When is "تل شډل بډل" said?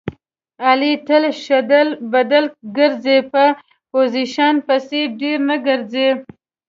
1.07-2.45